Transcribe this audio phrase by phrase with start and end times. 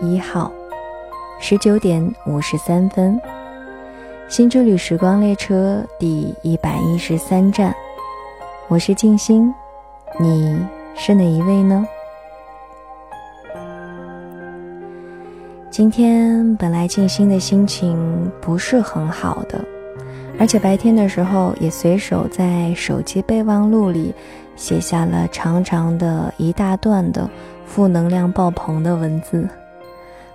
[0.00, 0.50] 一号，
[1.40, 3.20] 十九点五十三分，
[4.28, 7.74] 新之旅时光列车第一百一十三站，
[8.68, 9.52] 我是静心，
[10.18, 10.58] 你
[10.94, 11.86] 是哪一位呢？
[15.70, 19.64] 今天本来静心的心情不是很好的，
[20.38, 24.14] 而且白天的时候也随手在手机备忘录里
[24.56, 27.30] 写下了长长的一大段的
[27.64, 29.48] 负能量爆棚的文字。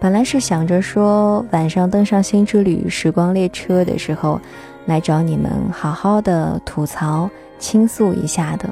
[0.00, 4.40] 本来是想着说晚上登上新之旅时光列车的时候，
[4.86, 8.68] 来找你们好好的吐槽倾诉一下的。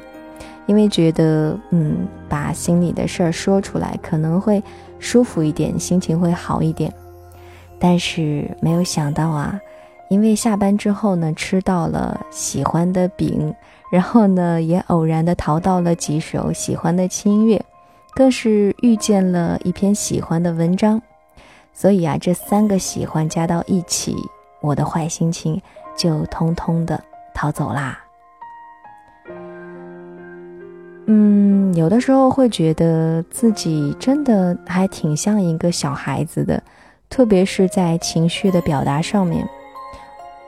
[0.67, 4.63] 因为觉得，嗯，把心里的事儿说出来可能会
[4.99, 6.91] 舒服一点，心情会好一点。
[7.77, 9.59] 但是没有想到啊，
[10.09, 13.53] 因为下班之后呢，吃到了喜欢的饼，
[13.91, 17.61] 然后呢，也偶然的淘到了几首喜欢的轻音乐，
[18.13, 21.01] 更是遇见了一篇喜欢的文章。
[21.79, 24.15] 所以啊，这三个喜欢加到一起，
[24.61, 25.61] 我的坏心情
[25.95, 26.99] 就通通的
[27.35, 27.99] 逃走啦。
[31.05, 36.61] 嗯，有的时候会觉得自己真的还挺像一个小孩子的，
[37.11, 39.47] 特别是在情绪的表达上面。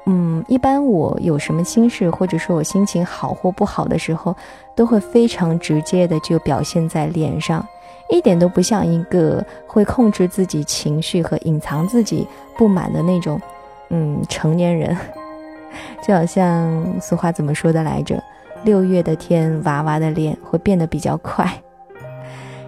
[0.08, 4.36] 嗯，一般我有什么心事，或者说我心情好或不好的时候，
[4.76, 7.64] 都会非常直接的就表现在脸上，
[8.10, 13.40] 一点都不像一个会控制自己情绪和隐藏自己不满的那种，
[13.90, 14.98] 嗯，成年人。
[16.02, 18.22] 就好像俗话怎么说的来着？
[18.64, 21.50] 六月的天，娃娃的脸会变得比较快。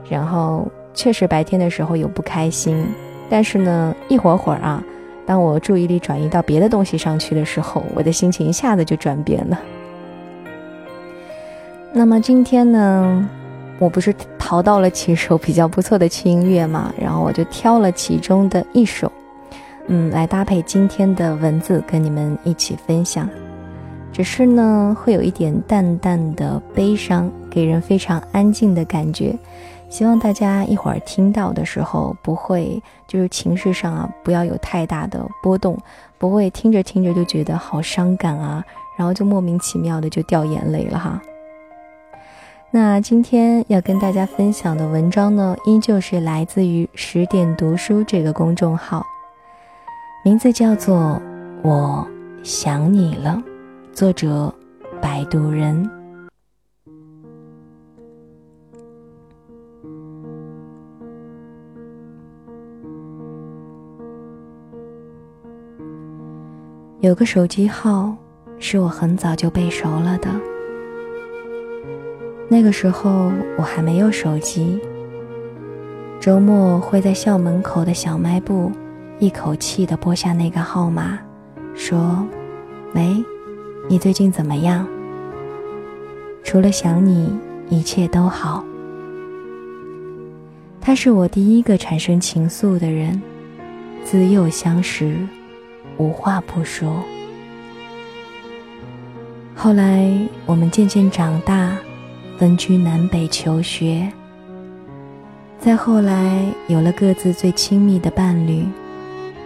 [0.08, 2.86] 然后，确实白天的时候有不开心，
[3.30, 4.84] 但是呢，一会儿会儿啊，
[5.26, 9.60] 当我注意力转移到别的东西上去的时候，我的心情一下子就转变了。
[11.92, 13.30] 那么今天呢，
[13.80, 14.14] 我不是
[14.52, 19.10] 淘到了几首比较不错的轻音乐嘛，然后我就挑了其中的一首，
[19.88, 23.30] 嗯，来搭配今天的文字跟你们一起分享。
[24.12, 29.34] 只是呢，会有一点淡淡的悲伤，给人非常安静的感觉。
[29.90, 35.78] 希望大家一会儿听到的时候，不会就是情绪上啊，不要有太大的波动，
[36.18, 38.62] 不会听着听着就觉得好伤感啊，
[38.98, 41.22] 然后就莫名其妙的就掉眼泪了哈。
[42.74, 49.06] 那今天要跟大家分享的文章呢，依旧是来自于十点读书这个公众号，
[50.24, 51.22] 名字叫做
[51.68, 52.08] 《我
[52.44, 53.44] 想你了》。
[53.94, 54.54] 作者：
[55.02, 55.90] 摆渡人。
[67.02, 68.16] 有个手机号
[68.60, 70.30] 是我很早就背熟了的。
[72.52, 74.78] 那个时候我还没有手机，
[76.20, 78.70] 周末会在校门口的小卖部，
[79.20, 81.18] 一口气的拨下那个号码，
[81.74, 82.28] 说
[82.94, 83.24] ：“喂。”
[83.88, 84.86] 你最近怎么样？
[86.44, 87.34] 除了想你，
[87.70, 88.62] 一切都好。
[90.82, 93.22] 他是我第一个产生情愫的人，
[94.04, 95.16] 自幼相识，
[95.98, 97.02] 无话不说。
[99.56, 100.12] 后来
[100.46, 101.78] 我们渐渐长大，
[102.42, 104.12] 分居南北求学。
[105.60, 108.66] 再后来有了各自最亲密的伴侣，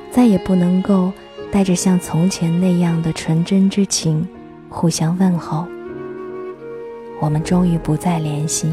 [0.10, 1.12] 再也不能够
[1.52, 4.26] 带着像从前那样的纯真之情。
[4.70, 5.66] 互相问候，
[7.20, 8.72] 我们终于不再联系。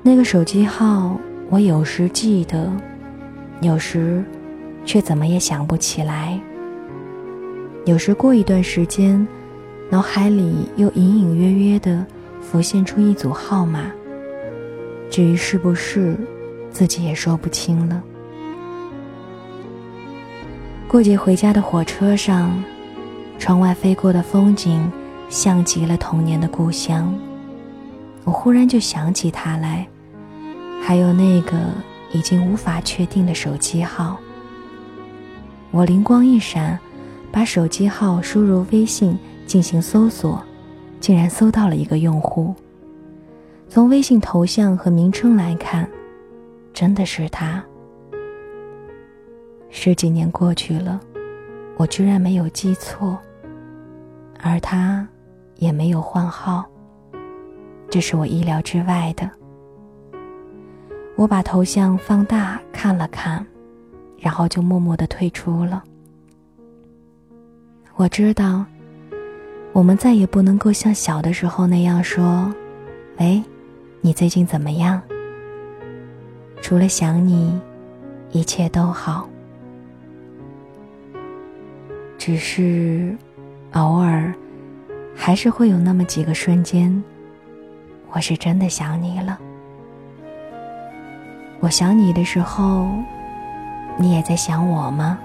[0.00, 1.18] 那个手机号，
[1.50, 2.70] 我有时记得，
[3.60, 4.24] 有时
[4.84, 6.38] 却怎么也想不起来。
[7.86, 9.26] 有时过一段时间，
[9.90, 12.04] 脑海里又隐隐约约的
[12.40, 13.90] 浮现出一组号码，
[15.10, 16.16] 至于是不是，
[16.70, 18.02] 自己也说不清了。
[20.86, 22.50] 过节回家的火车上。
[23.40, 24.90] 窗外飞过的风景，
[25.28, 27.14] 像极了童年的故乡。
[28.24, 29.86] 我忽然就想起他来，
[30.82, 31.56] 还有那个
[32.10, 34.18] 已经无法确定的手机号。
[35.70, 36.76] 我灵光一闪，
[37.30, 39.16] 把手机号输入微信
[39.48, 40.40] 进行搜索，
[41.00, 42.54] 竟然搜到了一个用户。
[43.68, 45.88] 从微信头像和名称来看，
[46.74, 47.64] 真的是他。
[49.70, 51.00] 十几年过去了，
[51.76, 53.18] 我居然没有记错。
[54.40, 55.06] 而他
[55.56, 56.64] 也没有换号，
[57.90, 59.28] 这是我意料之外的。
[61.16, 63.44] 我把头像放大看了看，
[64.18, 65.82] 然后就默默的退出了。
[67.96, 68.64] 我知道，
[69.78, 72.52] 我们再也不能够像小的时候那样说
[73.20, 73.40] ：“喂，
[74.00, 75.00] 你最近怎么样？”
[76.60, 77.56] 除了想你，
[78.32, 79.28] 一切都好。
[82.18, 83.16] 只是，
[83.74, 84.34] 偶尔，
[85.14, 87.04] 还是会有那么几个瞬间，
[88.10, 89.38] 我是真的想你了。
[91.60, 92.88] 我想你的时候，
[93.96, 95.20] 你也在想我吗？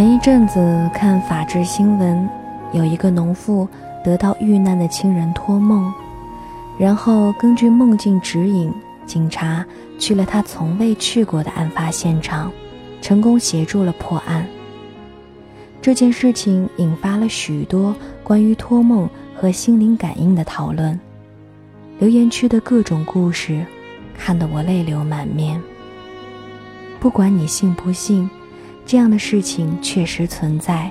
[0.00, 2.26] 前一阵子看法制新闻，
[2.72, 3.68] 有一个农妇
[4.02, 5.92] 得到遇难的亲人托梦，
[6.78, 8.72] 然后根据梦境指引，
[9.04, 9.62] 警察
[9.98, 12.50] 去了他从未去过的案发现场，
[13.02, 14.46] 成功协助了破案。
[15.82, 17.94] 这件事情引发了许多
[18.24, 19.06] 关于托梦
[19.36, 20.98] 和心灵感应的讨论，
[21.98, 23.62] 留言区的各种故事，
[24.16, 25.60] 看得我泪流满面。
[26.98, 28.30] 不管你信不信。
[28.90, 30.90] 这样的事情确实存在，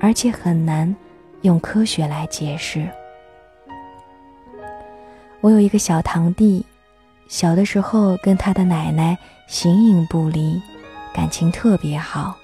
[0.00, 0.96] 而且很难
[1.42, 2.88] 用科学来解释。
[5.42, 6.64] 我有一个小堂弟，
[7.28, 9.14] 小的时候跟他的奶奶
[9.46, 10.58] 形影不离，
[11.12, 12.34] 感情特别好。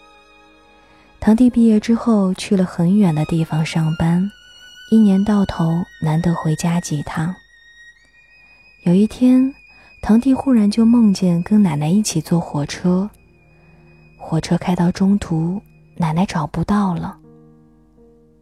[1.19, 4.31] 堂弟毕业之后去了很远的地方上班，
[4.91, 7.35] 一年到头难得回家几趟。
[8.83, 9.55] 有一天，
[10.03, 13.09] 堂弟忽然就梦见跟奶奶一起坐火车。
[14.27, 15.61] 火车开到中途，
[15.99, 17.15] 奶奶找不到了。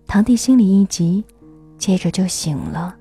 [0.07, 1.25] 堂弟心里一急，
[1.77, 2.95] 接着就醒了。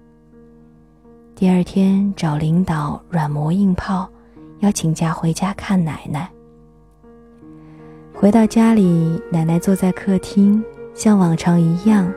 [1.35, 4.09] 第二天找领导软磨硬泡，
[4.61, 6.27] 要请假回家看奶奶。
[8.15, 10.61] 回到家里，奶奶坐在客厅，
[10.95, 12.11] 像往常一样，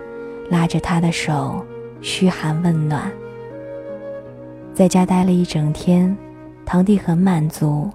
[0.49, 1.63] 拉着他的手，
[2.01, 3.13] 嘘寒问暖。
[4.73, 6.17] 在家待了一整天，
[6.65, 7.91] 堂弟很满足。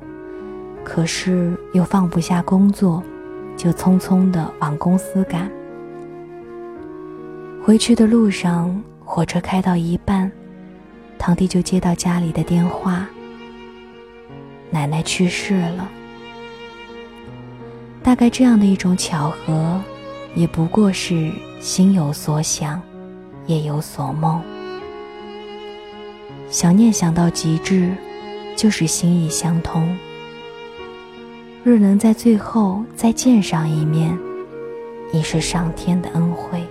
[0.83, 3.03] 可是又放不下工作，
[3.55, 5.49] 就匆匆的往公司赶。
[7.63, 10.31] 回去的路上，火车开到一半，
[11.17, 13.07] 堂弟就接到家里的电话：
[14.71, 15.87] 奶奶去世了。
[18.01, 19.79] 大概这样的一种巧合，
[20.33, 22.81] 也不过是心有所想，
[23.45, 24.41] 夜有所梦。
[26.49, 27.93] 想念想到极致，
[28.55, 29.95] 就是心意相通。
[31.61, 34.17] 若能在最后再见上一面，
[35.11, 36.63] 已是上天的恩惠。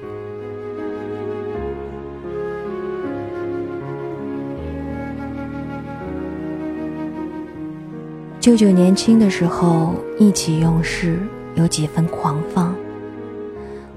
[8.40, 11.18] 舅舅年轻的时候意气用事，
[11.54, 12.74] 有几分狂放。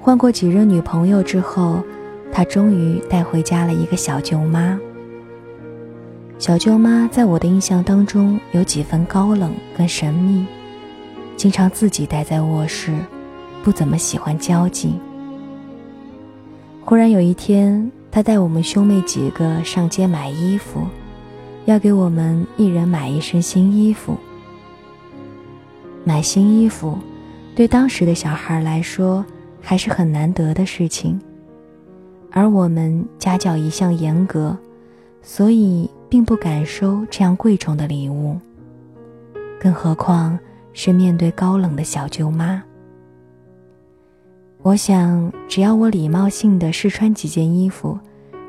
[0.01, 1.81] 换过几任女朋友之后，
[2.33, 4.77] 他终于带回家了一个小舅妈。
[6.37, 10.45] 小舅妈在我的印象当中有几分高冷跟神秘。
[11.41, 12.95] 经常自己待在卧室，
[13.63, 14.93] 不怎么喜欢交际。
[16.85, 20.81] 忽然有一天，他带我们兄妹几个上街买衣服，
[21.65, 24.15] 要给我们一人买一身新衣服。
[26.03, 26.95] 买新衣服，
[27.55, 29.25] 对当时的小孩来说
[29.59, 31.19] 还是很难得的事情，
[32.29, 34.55] 而我们家教一向严格，
[35.23, 38.37] 所以并不敢收这样贵重的礼物，
[39.59, 40.37] 更何况。
[40.73, 42.61] 是面对高冷的小舅妈。
[44.63, 47.97] 我想，只要我礼貌性的试穿几件衣服，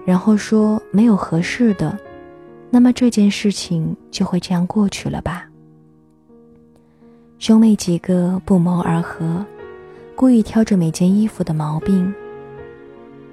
[0.05, 1.99] 然后说没有合适的，
[2.69, 5.49] 那么这件事情就会这样过去了吧。
[7.39, 9.45] 兄妹几个不谋而合，
[10.15, 12.13] 故意挑着每件衣服的毛病。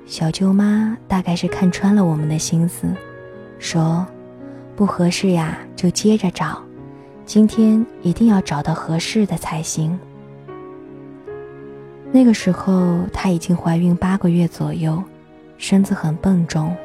[0.06, 2.88] 小舅妈大概是看穿了我们的心思，
[3.60, 4.08] 说
[4.76, 6.64] ：“不合适呀，就接着找。”
[7.30, 10.00] 今天一定要找到合适的才行。
[12.12, 15.00] 那个时候她已经怀孕八个月左右，
[15.60, 16.76] 身子很笨重，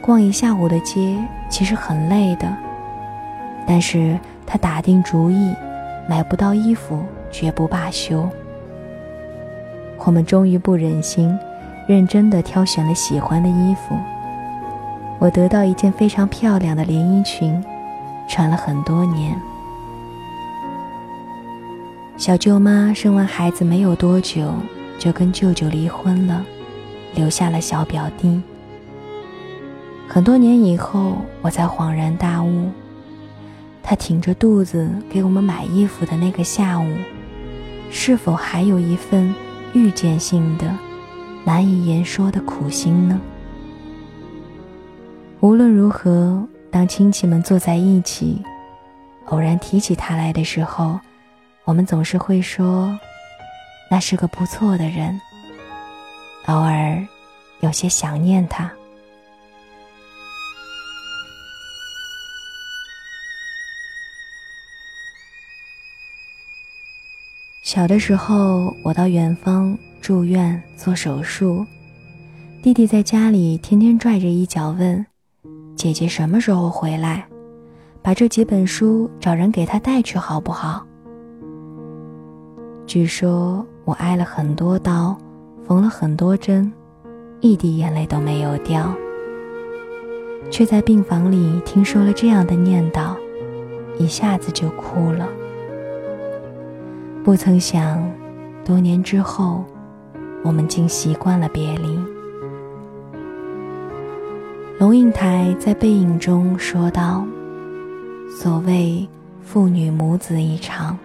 [0.00, 1.18] 逛一下午的街
[1.50, 2.46] 其实很累的。
[3.66, 5.52] 但是她打定主意，
[6.08, 8.24] 买不到衣服绝不罢休。
[10.04, 11.36] 我们终于不忍心，
[11.88, 13.96] 认真的挑选了喜欢的衣服。
[15.18, 17.60] 我得到一件非常漂亮的连衣裙，
[18.28, 19.36] 穿了很多年。
[22.18, 24.50] 小舅妈生完孩子没有多久，
[24.98, 26.42] 就跟舅舅离婚了，
[27.14, 28.40] 留下了小表弟。
[30.08, 32.70] 很多年以后，我才恍然大悟，
[33.82, 36.86] 她挺着肚子给我们买衣服的那个下午，
[37.90, 39.34] 是否还有一份
[39.74, 40.74] 预见性的、
[41.44, 43.20] 难以言说的苦心呢？
[45.40, 48.42] 无论如何，当亲戚们坐在一起，
[49.26, 50.98] 偶然提起他来的时候，
[51.66, 52.96] 我们总是会说，
[53.90, 55.20] 那是个不错的人，
[56.46, 57.04] 偶尔
[57.58, 58.70] 有些想念他。
[67.64, 71.66] 小的时候，我到远方住院做手术，
[72.62, 75.04] 弟弟在家里天天拽着衣角问
[75.76, 77.26] ：“姐姐什么时候回来？
[78.00, 80.86] 把这几本书找人给他带去好不好？”
[82.86, 85.16] 据说我挨了很多刀，
[85.66, 86.72] 缝了很多针，
[87.40, 88.94] 一滴眼泪都没有掉，
[90.52, 93.16] 却在病房里听说了这样的念叨，
[93.98, 95.28] 一下子就哭了。
[97.24, 98.08] 不曾想，
[98.64, 99.64] 多年之后，
[100.44, 101.98] 我们竟习惯了别离。
[104.78, 107.26] 龙应台在《背影》中说道
[108.30, 109.08] ：“所谓
[109.42, 110.96] 父女母子一场，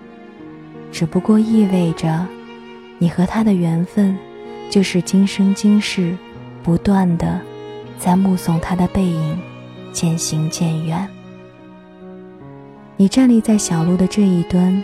[0.92, 2.26] 只不过意味着，
[2.98, 4.18] 你和他的缘分，
[4.70, 6.16] 就是今生今世，
[6.62, 7.40] 不断的
[7.98, 9.40] 在目送他的背影
[9.92, 11.08] 渐行渐远。
[12.98, 14.84] 你站立在小路的这一端。”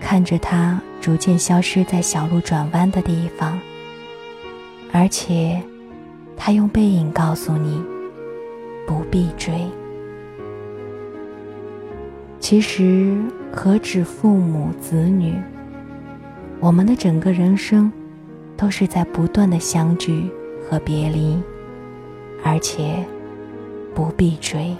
[0.00, 3.58] 看着他逐渐消失在小路转弯的地方，
[4.92, 5.60] 而且，
[6.36, 7.82] 他用背影告诉你，
[8.86, 9.66] 不必追。
[12.38, 13.20] 其实
[13.52, 15.34] 何止父母子女，
[16.60, 17.90] 我们的整个人生，
[18.56, 20.30] 都是在不断的相聚
[20.68, 21.36] 和别离，
[22.44, 23.04] 而且，
[23.94, 24.76] 不必追。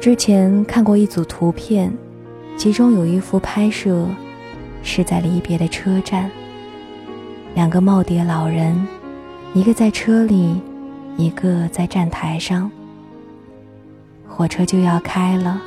[0.00, 1.90] 之前看过一组图片，
[2.56, 4.06] 其中有一幅拍摄
[4.82, 6.30] 是在离别的车站，
[7.54, 8.86] 两个耄耋老人，
[9.54, 10.60] 一个在车里，
[11.16, 12.70] 一个在站台上。
[14.36, 15.58] 火车就要开了，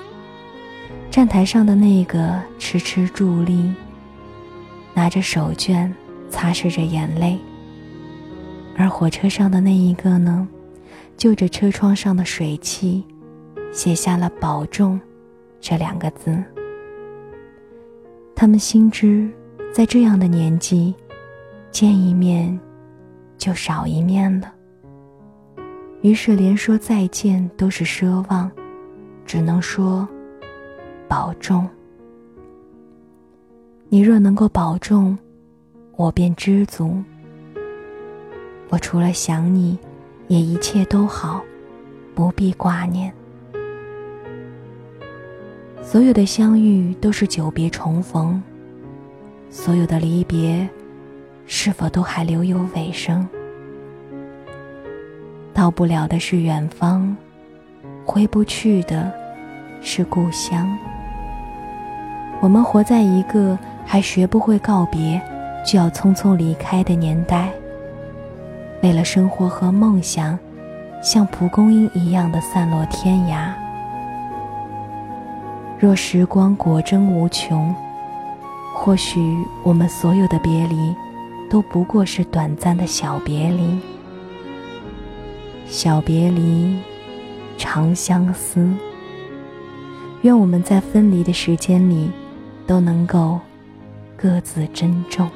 [1.10, 3.74] 站台上的那个迟迟伫立，
[4.94, 5.92] 拿着手绢
[6.30, 7.40] 擦拭着眼泪，
[8.78, 10.48] 而火车上的那一个呢，
[11.18, 13.04] 就着车窗上的水汽。
[13.72, 15.02] 写下了“保重”
[15.60, 16.38] 这两个字。
[18.36, 19.28] 他们心知，
[19.74, 20.94] 在这样的年纪，
[21.72, 22.60] 见一面
[23.36, 24.54] 就少一面了。
[26.02, 28.50] 于是连说再见都是奢望，
[29.29, 30.09] 只能说
[31.07, 31.69] “保重”。
[33.88, 35.15] 你若能够保重，
[35.95, 36.98] 我便知足。
[38.69, 39.77] 我除了想你，
[40.29, 41.43] 也一切都好，
[42.15, 43.13] 不必挂念。
[45.79, 48.41] 所有的相遇都是久别重逢，
[49.51, 50.67] 所有的离别，
[51.45, 53.27] 是否都还留有尾声？
[55.53, 57.15] 到不了的是远方，
[58.10, 59.12] 回不去的
[59.84, 60.68] 是故乡。
[62.42, 65.22] 我们活在一个还学不会告别，
[65.63, 67.50] 就要匆匆离开的年代。
[68.82, 70.39] 为了生活和梦想，
[71.04, 73.51] 像蒲公英一样的散落天涯。
[75.78, 77.75] 若时光果真无穷，
[78.74, 80.96] 或许我们所有的别离，
[81.48, 83.80] 都不过是短暂的小别离。
[85.68, 86.75] 小别离，
[87.60, 88.68] 长相思。
[90.24, 92.10] 愿我们在分离的时间里，
[92.66, 93.39] 都能够
[94.18, 95.30] 各自珍重。